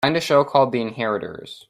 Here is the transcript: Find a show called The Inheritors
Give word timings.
Find 0.03 0.17
a 0.17 0.21
show 0.21 0.43
called 0.43 0.71
The 0.71 0.81
Inheritors 0.81 1.59